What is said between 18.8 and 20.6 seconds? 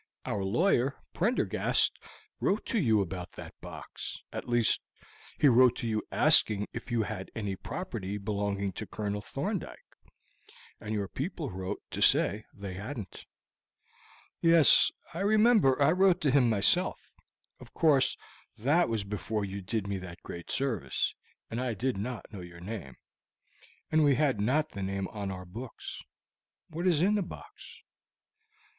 was before you did me that great